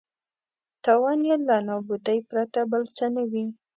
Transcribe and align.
تاوان 0.83 1.19
یې 1.29 1.35
له 1.47 1.55
نابودۍ 1.67 2.19
پرته 2.29 2.59
بل 2.71 2.83
څه 2.95 3.05
نه 3.15 3.23
وي. 3.31 3.45